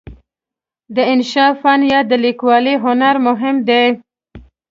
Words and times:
د 0.95 0.97
انشأ 1.13 1.47
فن 1.61 1.79
یا 1.93 1.99
د 2.09 2.11
لیکوالۍ 2.25 2.75
هنر 2.83 3.15
مهم 3.27 3.55
دی. 3.67 3.85